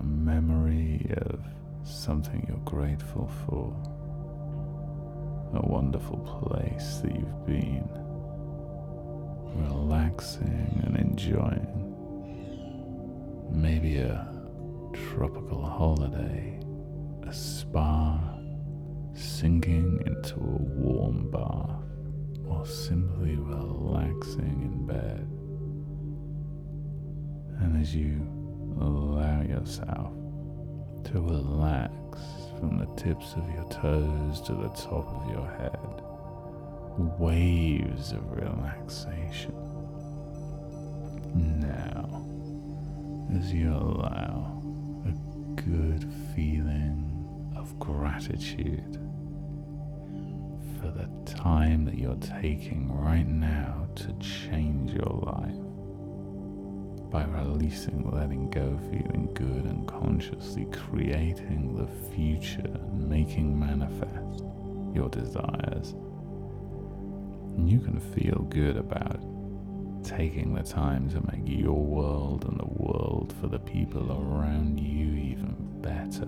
a 0.00 0.02
memory 0.02 1.06
of 1.18 1.57
something 1.88 2.44
you're 2.48 2.58
grateful 2.58 3.30
for, 3.46 3.74
a 5.54 5.66
wonderful 5.66 6.18
place 6.18 6.98
that 7.02 7.14
you've 7.14 7.46
been, 7.46 7.88
relaxing 9.54 10.82
and 10.84 10.96
enjoying. 10.96 11.84
Maybe 13.50 13.96
a 13.96 14.28
tropical 14.92 15.62
holiday, 15.62 16.60
a 17.26 17.32
spa, 17.32 18.20
sinking 19.14 20.02
into 20.06 20.34
a 20.34 20.62
warm 20.62 21.30
bath, 21.30 21.82
or 22.46 22.66
simply 22.66 23.36
relaxing 23.36 24.60
in 24.62 24.86
bed. 24.86 25.26
And 27.60 27.80
as 27.80 27.94
you 27.94 28.20
allow 28.80 29.42
yourself 29.42 30.17
to 31.12 31.20
relax 31.22 32.18
from 32.58 32.76
the 32.76 33.02
tips 33.02 33.32
of 33.32 33.50
your 33.54 33.66
toes 33.70 34.42
to 34.42 34.52
the 34.52 34.68
top 34.68 35.08
of 35.08 35.30
your 35.30 35.48
head, 35.56 36.02
waves 37.18 38.12
of 38.12 38.30
relaxation. 38.30 39.54
Now, 41.34 42.26
as 43.34 43.54
you 43.54 43.72
allow 43.72 44.62
a 45.06 45.60
good 45.62 46.12
feeling 46.34 47.52
of 47.56 47.78
gratitude 47.78 49.00
for 50.78 50.90
the 50.90 51.08
time 51.24 51.86
that 51.86 51.96
you're 51.96 52.16
taking 52.16 52.92
right 52.92 53.26
now 53.26 53.88
to 53.94 54.12
change 54.18 54.92
your 54.92 55.22
life 55.24 55.67
by 57.10 57.24
releasing, 57.24 58.10
letting 58.10 58.50
go, 58.50 58.78
feeling 58.90 59.30
good, 59.34 59.64
and 59.64 59.86
consciously 59.86 60.66
creating 60.66 61.74
the 61.74 61.86
future 62.14 62.60
and 62.60 63.08
making 63.08 63.58
manifest 63.58 64.44
your 64.94 65.08
desires. 65.08 65.94
And 67.56 67.68
You 67.68 67.80
can 67.80 67.98
feel 67.98 68.46
good 68.50 68.76
about 68.76 69.20
taking 70.04 70.54
the 70.54 70.62
time 70.62 71.08
to 71.10 71.20
make 71.32 71.42
your 71.46 71.82
world 71.82 72.44
and 72.44 72.58
the 72.58 72.82
world 72.82 73.34
for 73.40 73.48
the 73.48 73.58
people 73.58 74.12
around 74.12 74.78
you 74.78 75.14
even 75.14 75.56
better. 75.80 76.27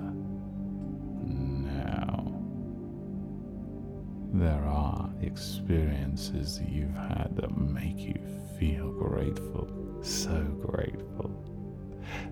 There 4.40 4.64
are 4.64 5.10
experiences 5.20 6.58
that 6.58 6.70
you've 6.70 6.94
had 6.94 7.28
that 7.34 7.54
make 7.58 7.98
you 7.98 8.18
feel 8.58 8.90
grateful, 8.90 9.68
so 10.00 10.42
grateful. 10.66 11.30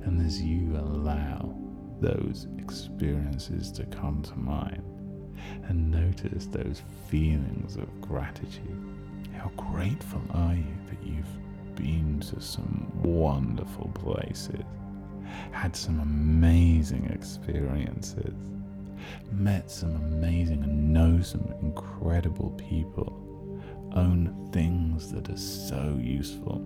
And 0.04 0.24
as 0.24 0.40
you 0.40 0.74
allow 0.78 1.54
those 2.00 2.46
experiences 2.56 3.70
to 3.72 3.84
come 3.84 4.22
to 4.22 4.34
mind 4.36 4.82
and 5.64 5.90
notice 5.90 6.46
those 6.46 6.80
feelings 7.10 7.76
of 7.76 8.00
gratitude, 8.00 8.82
how 9.34 9.50
grateful 9.50 10.22
are 10.32 10.54
you 10.54 10.64
that 10.88 11.06
you've 11.06 11.74
been 11.76 12.20
to 12.20 12.40
some 12.40 12.90
wonderful 13.02 13.90
places, 13.92 14.64
had 15.52 15.76
some 15.76 16.00
amazing 16.00 17.04
experiences, 17.12 18.33
met 19.32 19.70
some 19.70 19.94
amazing 19.96 20.62
and 20.62 20.92
know 20.92 21.20
some 21.20 21.52
incredible 21.62 22.50
people, 22.52 23.12
own 23.94 24.48
things 24.52 25.11
that 25.12 25.28
are 25.30 25.37
so 25.37 25.98
useful. 26.00 26.58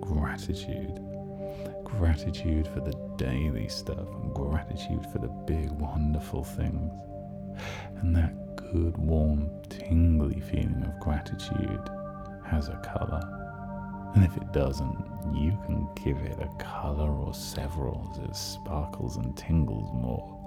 Gratitude. 0.00 1.00
Gratitude 1.84 2.68
for 2.68 2.80
the 2.80 2.94
daily 3.16 3.68
stuff 3.68 4.08
and 4.22 4.32
gratitude 4.34 5.04
for 5.12 5.18
the 5.18 5.28
big, 5.46 5.70
wonderful 5.72 6.44
things. 6.44 6.92
And 8.00 8.14
that 8.16 8.56
good, 8.56 8.96
warm, 8.96 9.50
tingly 9.68 10.40
feeling 10.40 10.84
of 10.84 10.98
gratitude 11.00 11.90
has 12.46 12.68
a 12.68 12.76
color. 12.76 13.20
And 14.14 14.24
if 14.24 14.36
it 14.36 14.52
doesn't, 14.52 14.96
you 15.34 15.56
can 15.66 15.88
give 16.02 16.16
it 16.18 16.38
a 16.40 16.48
color 16.62 17.10
or 17.10 17.32
several 17.34 18.10
as 18.12 18.18
it 18.18 18.34
sparkles 18.34 19.16
and 19.16 19.36
tingles 19.36 19.92
more. 19.92 20.39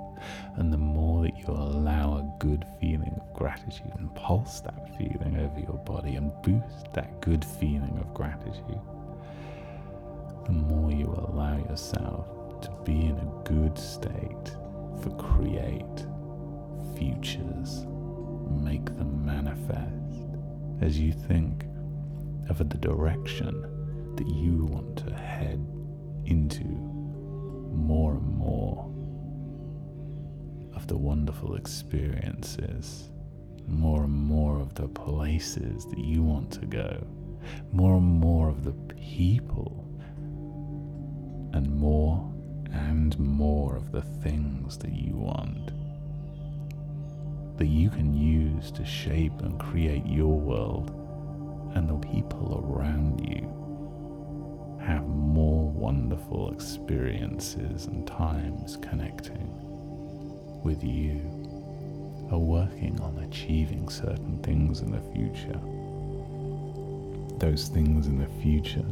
And 0.56 0.71
the 0.71 0.78
more 0.78 1.23
that 1.23 1.38
you 1.38 1.47
allow 1.47 2.17
a 2.17 2.43
good 2.43 2.65
feeling 2.80 3.19
of 3.19 3.34
gratitude 3.34 3.91
and 3.97 4.13
pulse 4.15 4.62
that 4.62 4.97
feeling 4.97 5.38
over 5.38 5.60
your 5.60 5.80
body 5.86 6.15
and 6.15 6.32
boost 6.41 6.93
that 6.93 7.21
good 7.21 7.43
feeling 7.43 7.97
of 7.99 8.13
gratitude, 8.13 8.80
the 10.45 10.52
more 10.52 10.91
you 10.91 11.08
allow 11.08 11.58
yourself 11.69 12.62
to 12.62 12.71
be 12.84 13.06
in 13.06 13.17
a 13.17 13.43
good 13.43 13.78
state 13.78 14.56
for 15.02 15.10
create 15.17 16.06
futures 16.97 17.86
make 18.62 18.86
them 18.97 19.26
manifest 19.26 20.28
as 20.82 20.99
you 20.99 21.12
think 21.12 21.65
of 22.49 22.58
the 22.58 22.78
direction 22.78 23.62
that 24.15 24.28
you 24.28 24.65
want 24.65 24.97
to 24.97 25.13
head 25.13 25.65
into 26.26 26.63
more 27.73 28.13
and 28.13 28.38
more 28.38 28.92
of 30.76 30.88
the 30.88 30.98
wonderful 30.98 31.56
experiences, 31.56 33.10
more 33.68 34.04
and 34.04 34.14
more 34.14 34.60
of 34.60 34.74
the 34.76 34.88
places 34.88 35.86
that 35.86 36.00
you 36.00 36.24
want 36.24 36.52
to 36.52 36.66
go, 36.66 37.06
more 37.72 37.98
and 37.98 38.06
more 38.06 38.50
of 38.50 38.64
the 38.64 38.74
people, 38.96 39.88
and 41.54 41.70
more 41.76 42.30
and 42.72 43.18
more 43.20 43.76
of 43.76 43.92
the 43.92 44.02
things 44.02 44.78
that 44.80 44.94
you 44.94 45.14
want. 45.16 45.72
That 47.58 47.68
you 47.68 47.90
can 47.90 48.14
use 48.14 48.72
to 48.72 48.84
shape 48.84 49.42
and 49.42 49.60
create 49.60 50.06
your 50.06 50.40
world. 50.40 51.00
And 51.76 51.90
the 51.90 52.08
people 52.08 52.64
around 52.68 53.28
you 53.28 53.50
have 54.84 55.08
more 55.08 55.70
wonderful 55.70 56.52
experiences 56.52 57.86
and 57.86 58.06
times 58.06 58.78
connecting 58.82 59.73
with 60.63 60.84
you 60.84 61.19
are 62.32 62.39
working 62.39 62.99
on 63.02 63.17
achieving 63.19 63.89
certain 63.89 64.39
things 64.43 64.82
in 64.82 64.91
the 64.91 65.02
future. 65.13 65.60
Those 67.39 67.67
things 67.67 68.08
in 68.08 68.17
the 68.17 68.30
future, 68.41 68.86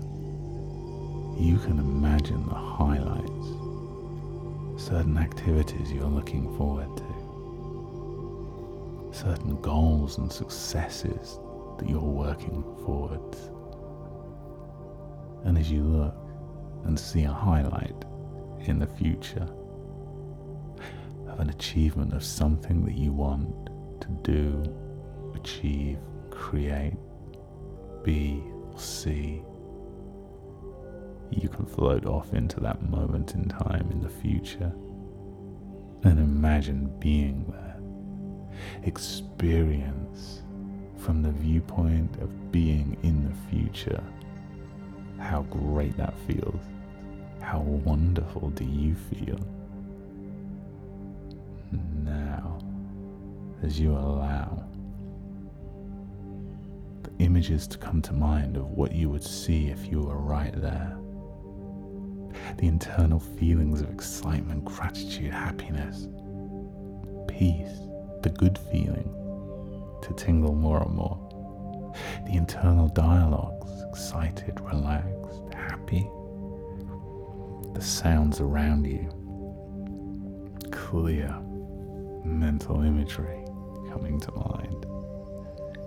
you 1.40 1.58
can 1.60 1.80
imagine 1.80 2.46
the 2.48 2.56
highlights, 2.56 3.48
certain 4.84 5.18
activities 5.18 5.92
you're 5.92 6.06
looking 6.06 6.56
forward 6.58 6.98
to 6.98 7.22
certain 9.14 9.60
goals 9.62 10.18
and 10.18 10.32
successes 10.32 11.40
that 11.78 11.88
you're 11.88 12.00
working 12.00 12.64
towards. 12.86 13.38
And 15.46 15.58
as 15.58 15.72
you 15.72 15.84
look 15.84 16.16
and 16.86 17.00
see 17.00 17.24
a 17.24 17.32
highlight 17.32 18.06
in 18.62 18.80
the 18.80 18.88
future 18.88 19.48
an 21.42 21.50
achievement 21.50 22.14
of 22.14 22.24
something 22.24 22.86
that 22.86 22.96
you 22.96 23.12
want 23.12 23.70
to 24.00 24.08
do, 24.22 24.64
achieve, 25.36 25.98
create, 26.30 26.94
be, 28.04 28.44
or 28.72 28.80
see, 28.80 29.42
you 31.32 31.50
can 31.50 31.66
float 31.66 32.06
off 32.06 32.34
into 32.34 32.60
that 32.60 32.82
moment 32.90 33.34
in 33.34 33.50
time 33.50 33.90
in 33.92 34.02
the 34.02 34.10
future 34.10 34.72
and 36.04 36.20
imagine 36.20 36.94
being 37.00 37.46
there 37.50 37.78
experience 38.84 40.44
from 40.98 41.24
the 41.24 41.32
viewpoint 41.32 42.16
of 42.22 42.52
being 42.52 42.96
in 43.02 43.24
the 43.24 43.36
future 43.50 44.04
how 45.18 45.44
great 45.44 45.96
that 45.98 46.14
feels. 46.28 46.62
How 47.42 47.60
wonderful 47.60 48.50
do 48.50 48.66
you 48.66 48.96
feel? 48.96 49.40
Now, 51.72 52.60
as 53.64 53.80
you 53.80 53.92
allow 53.92 54.64
the 57.04 57.12
images 57.24 57.68
to 57.68 57.78
come 57.78 58.02
to 58.04 58.14
mind 58.14 58.58
of 58.58 58.72
what 58.72 58.92
you 58.94 59.10
would 59.10 59.24
see 59.24 59.68
if 59.68 59.90
you 59.90 60.02
were 60.02 60.18
right 60.18 60.54
there, 60.62 60.98
the 62.58 62.68
internal 62.68 63.20
feelings 63.20 63.82
of 63.82 63.90
excitement, 63.90 64.66
gratitude, 64.66 65.32
happiness, 65.32 66.08
peace, 67.28 67.80
the 68.22 68.30
good 68.30 68.58
feeling 68.72 69.10
to 70.02 70.14
tingle 70.14 70.54
more 70.54 70.82
and 70.84 70.94
more. 70.94 71.18
The 72.26 72.36
internal 72.36 72.88
dialogues 72.88 73.70
excited, 73.90 74.60
relaxed, 74.62 75.54
happy. 75.54 76.10
The 77.74 77.82
sounds 77.82 78.40
around 78.40 78.86
you 78.86 79.10
clear, 80.72 81.41
mental 82.24 82.82
imagery 82.82 83.44
coming 83.92 84.20
to 84.20 84.32
mind. 84.32 84.86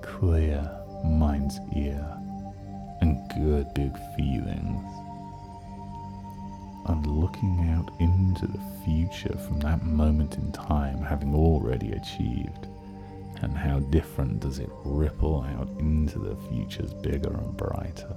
Clear 0.02 0.70
mind's 1.04 1.58
ear 1.76 2.04
and 3.00 3.18
good 3.36 3.72
big 3.74 3.92
feelings. 4.16 4.84
And 6.86 7.06
looking 7.06 7.70
out 7.70 7.90
into 7.98 8.46
the 8.46 8.60
future 8.84 9.36
from 9.38 9.60
that 9.60 9.84
moment 9.84 10.36
in 10.36 10.52
time, 10.52 11.02
having 11.02 11.34
already 11.34 11.92
achieved. 11.92 12.68
And 13.40 13.56
how 13.56 13.80
different 13.80 14.40
does 14.40 14.58
it 14.58 14.70
ripple 14.84 15.42
out 15.42 15.68
into 15.78 16.18
the 16.18 16.36
futures 16.48 16.92
bigger 16.94 17.32
and 17.32 17.56
brighter? 17.56 18.14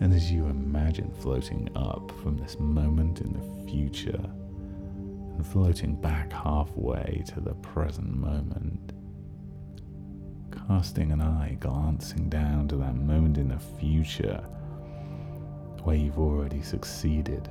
And 0.00 0.12
as 0.12 0.30
you 0.30 0.46
imagine 0.46 1.12
floating 1.20 1.68
up 1.76 2.10
from 2.22 2.36
this 2.36 2.58
moment 2.58 3.20
in 3.20 3.32
the 3.32 3.70
future 3.70 4.24
and 5.36 5.46
floating 5.46 5.94
back 5.94 6.32
halfway 6.32 7.22
to 7.28 7.40
the 7.40 7.54
present 7.54 8.14
moment, 8.14 8.92
casting 10.68 11.12
an 11.12 11.20
eye 11.20 11.56
glancing 11.60 12.28
down 12.28 12.68
to 12.68 12.76
that 12.76 12.94
moment 12.94 13.38
in 13.38 13.48
the 13.48 13.58
future 13.58 14.42
where 15.82 15.96
you've 15.96 16.18
already 16.18 16.62
succeeded 16.62 17.48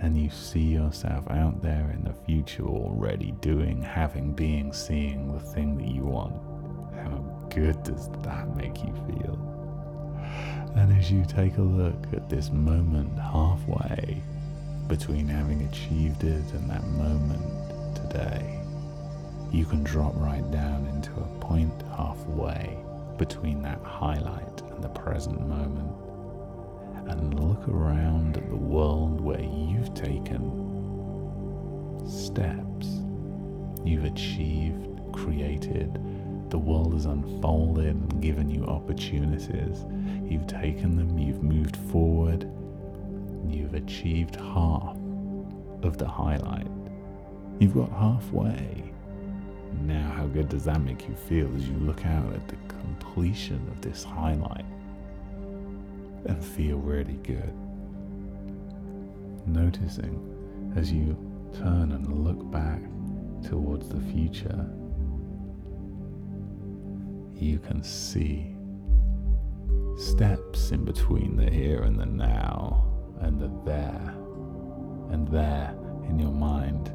and 0.00 0.16
you 0.16 0.30
see 0.30 0.60
yourself 0.60 1.28
out 1.30 1.62
there 1.62 1.90
in 1.90 2.04
the 2.04 2.12
future 2.12 2.64
already 2.64 3.32
doing, 3.40 3.82
having, 3.82 4.32
being, 4.32 4.72
seeing 4.72 5.32
the 5.32 5.40
thing 5.40 5.76
that 5.78 5.88
you 5.88 6.02
want. 6.02 6.34
How 6.94 7.48
good 7.50 7.82
does 7.82 8.10
that 8.22 8.54
make 8.56 8.82
you 8.84 8.92
feel? 9.06 9.38
And 10.76 10.92
as 10.98 11.10
you 11.10 11.24
take 11.24 11.56
a 11.56 11.62
look 11.62 12.06
at 12.12 12.28
this 12.28 12.50
moment 12.50 13.18
halfway 13.18 14.22
between 14.88 15.26
having 15.28 15.62
achieved 15.62 16.24
it 16.24 16.52
and 16.52 16.70
that 16.70 16.86
moment 16.88 17.96
today, 17.96 18.60
you 19.52 19.64
can 19.64 19.82
drop 19.82 20.12
right 20.16 20.48
down 20.50 20.86
into 20.86 21.10
a 21.12 21.40
point 21.40 21.72
halfway 21.96 22.76
between 23.18 23.62
that 23.62 23.80
highlight 23.82 24.62
and 24.70 24.82
the 24.82 24.88
present 24.88 25.40
moment. 25.48 25.90
And 27.08 27.38
look 27.38 27.68
around 27.68 28.36
at 28.36 28.48
the 28.48 28.56
world 28.56 29.20
where 29.20 29.40
you've 29.40 29.94
taken 29.94 30.50
steps. 32.08 32.88
You've 33.84 34.04
achieved, 34.04 35.00
created, 35.12 36.00
the 36.50 36.58
world 36.58 36.92
has 36.94 37.06
unfolded 37.06 37.86
and 37.86 38.22
given 38.22 38.50
you 38.50 38.64
opportunities. 38.66 39.84
You've 40.28 40.46
taken 40.46 40.96
them, 40.96 41.18
you've 41.18 41.42
moved 41.42 41.76
forward, 41.76 42.48
you've 43.52 43.74
achieved 43.74 44.36
half 44.36 44.96
of 45.82 45.98
the 45.98 46.06
highlight. 46.06 46.66
You've 47.58 47.74
got 47.74 47.90
halfway. 47.90 48.92
Now, 49.82 50.10
how 50.10 50.26
good 50.26 50.48
does 50.48 50.64
that 50.64 50.80
make 50.80 51.08
you 51.08 51.14
feel 51.14 51.54
as 51.56 51.68
you 51.68 51.76
look 51.78 52.04
out 52.06 52.32
at 52.32 52.48
the 52.48 52.56
completion 52.68 53.66
of 53.70 53.80
this 53.80 54.04
highlight 54.04 54.64
and 56.24 56.44
feel 56.44 56.78
really 56.78 57.18
good? 57.22 57.52
Noticing 59.46 60.72
as 60.76 60.92
you 60.92 61.16
turn 61.54 61.92
and 61.92 62.24
look 62.24 62.50
back 62.50 62.80
towards 63.48 63.88
the 63.88 64.00
future, 64.12 64.68
you 67.34 67.58
can 67.58 67.82
see 67.82 68.54
steps 69.98 70.70
in 70.72 70.84
between 70.84 71.36
the 71.36 71.50
here 71.50 71.82
and 71.82 71.98
the 71.98 72.06
now 72.06 72.95
and 73.20 73.40
the 73.40 73.50
there 73.64 74.14
and 75.10 75.28
there 75.28 75.74
in 76.08 76.18
your 76.18 76.32
mind 76.32 76.92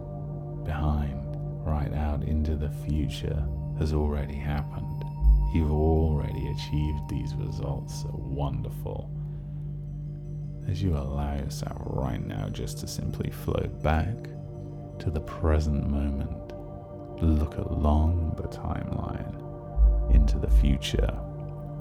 behind 0.63 1.35
right 1.65 1.93
out 1.93 2.23
into 2.23 2.55
the 2.55 2.69
future 2.69 3.45
has 3.77 3.93
already 3.93 4.35
happened. 4.35 5.03
You've 5.53 5.71
already 5.71 6.47
achieved 6.49 7.09
these 7.09 7.35
results. 7.35 8.01
So 8.01 8.09
wonderful. 8.13 9.09
As 10.67 10.81
you 10.81 10.95
allow 10.95 11.35
yourself 11.35 11.77
right 11.79 12.25
now 12.25 12.47
just 12.49 12.77
to 12.79 12.87
simply 12.87 13.31
float 13.31 13.81
back 13.83 14.15
to 14.99 15.09
the 15.09 15.21
present 15.21 15.89
moment, 15.89 16.53
look 17.21 17.57
along 17.57 18.35
the 18.37 18.47
timeline 18.47 19.35
into 20.13 20.37
the 20.37 20.49
future 20.49 21.13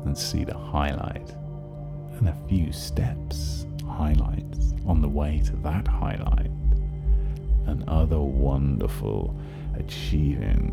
and 0.05 0.17
see 0.17 0.45
the 0.45 0.57
highlight 0.57 1.35
and 2.19 2.29
a 2.29 2.37
few 2.49 2.73
steps, 2.73 3.67
highlights 4.01 4.75
on 4.87 5.03
the 5.03 5.09
way 5.09 5.43
to 5.45 5.55
that 5.57 5.87
highlight. 5.87 6.51
And 7.67 7.85
other 7.87 8.21
wonderful 8.21 9.39
achieving, 9.75 10.65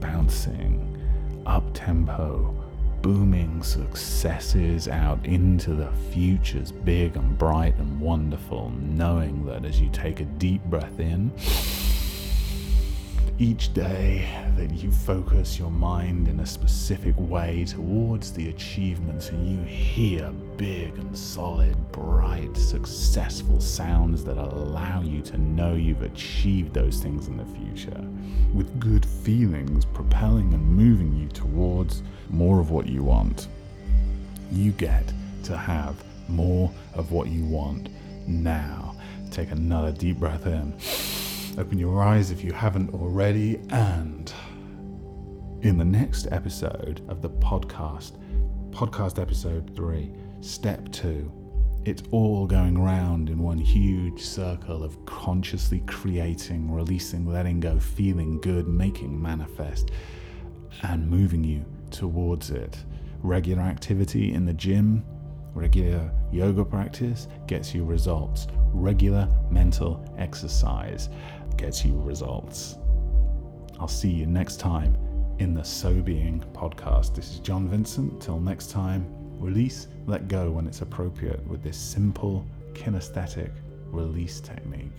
bouncing, 0.00 0.96
up 1.44 1.64
tempo, 1.74 2.54
booming 3.02 3.62
successes 3.62 4.86
out 4.86 5.24
into 5.26 5.74
the 5.74 5.90
futures 6.12 6.70
big 6.70 7.16
and 7.16 7.36
bright 7.36 7.76
and 7.78 8.00
wonderful, 8.00 8.70
knowing 8.70 9.44
that 9.46 9.64
as 9.64 9.80
you 9.80 9.88
take 9.90 10.20
a 10.20 10.24
deep 10.24 10.62
breath 10.64 11.00
in, 11.00 11.32
each 13.38 13.74
day 13.74 14.26
that 14.56 14.72
you 14.72 14.90
focus 14.90 15.58
your 15.58 15.70
mind 15.70 16.26
in 16.26 16.40
a 16.40 16.46
specific 16.46 17.14
way 17.18 17.66
towards 17.66 18.32
the 18.32 18.48
achievements 18.48 19.28
and 19.28 19.46
you 19.46 19.62
hear 19.66 20.30
big 20.56 20.96
and 20.96 21.16
solid, 21.16 21.76
bright, 21.92 22.56
successful 22.56 23.60
sounds 23.60 24.24
that 24.24 24.38
allow 24.38 25.02
you 25.02 25.20
to 25.20 25.36
know 25.36 25.74
you've 25.74 26.00
achieved 26.00 26.72
those 26.72 27.00
things 27.00 27.28
in 27.28 27.36
the 27.36 27.44
future, 27.44 28.02
with 28.54 28.80
good 28.80 29.04
feelings 29.04 29.84
propelling 29.84 30.54
and 30.54 30.66
moving 30.66 31.14
you 31.14 31.28
towards 31.28 32.02
more 32.30 32.58
of 32.58 32.70
what 32.70 32.86
you 32.86 33.02
want, 33.02 33.48
you 34.50 34.72
get 34.72 35.12
to 35.44 35.56
have 35.58 36.02
more 36.28 36.72
of 36.94 37.12
what 37.12 37.28
you 37.28 37.44
want 37.44 37.90
now. 38.26 38.96
Take 39.30 39.50
another 39.50 39.92
deep 39.92 40.16
breath 40.16 40.46
in. 40.46 41.25
Open 41.58 41.78
your 41.78 42.02
eyes 42.02 42.30
if 42.30 42.44
you 42.44 42.52
haven't 42.52 42.92
already. 42.92 43.58
And 43.70 44.30
in 45.62 45.78
the 45.78 45.86
next 45.86 46.28
episode 46.30 47.00
of 47.08 47.22
the 47.22 47.30
podcast, 47.30 48.18
podcast 48.72 49.18
episode 49.18 49.74
three, 49.74 50.12
step 50.42 50.92
two, 50.92 51.32
it's 51.86 52.02
all 52.10 52.46
going 52.46 52.76
round 52.76 53.30
in 53.30 53.38
one 53.38 53.56
huge 53.56 54.20
circle 54.20 54.84
of 54.84 55.02
consciously 55.06 55.82
creating, 55.86 56.70
releasing, 56.70 57.26
letting 57.26 57.60
go, 57.60 57.78
feeling 57.78 58.38
good, 58.42 58.68
making 58.68 59.20
manifest, 59.20 59.92
and 60.82 61.08
moving 61.08 61.42
you 61.42 61.64
towards 61.90 62.50
it. 62.50 62.76
Regular 63.22 63.62
activity 63.62 64.34
in 64.34 64.44
the 64.44 64.52
gym, 64.52 65.02
regular 65.54 66.12
yoga 66.30 66.66
practice 66.66 67.28
gets 67.46 67.74
you 67.74 67.82
results. 67.82 68.46
Regular 68.74 69.26
mental 69.50 70.04
exercise 70.18 71.08
gets 71.56 71.84
you 71.84 71.98
results. 72.00 72.76
I'll 73.78 73.88
see 73.88 74.10
you 74.10 74.26
next 74.26 74.58
time 74.58 74.96
in 75.38 75.54
the 75.54 75.62
SoBeing 75.62 76.44
podcast. 76.52 77.14
This 77.14 77.32
is 77.32 77.38
John 77.40 77.68
Vincent. 77.68 78.20
Till 78.20 78.40
next 78.40 78.70
time, 78.70 79.06
release, 79.38 79.88
let 80.06 80.28
go 80.28 80.50
when 80.50 80.66
it's 80.66 80.82
appropriate 80.82 81.46
with 81.46 81.62
this 81.62 81.76
simple 81.76 82.46
kinesthetic 82.72 83.50
release 83.86 84.40
technique. 84.40 84.92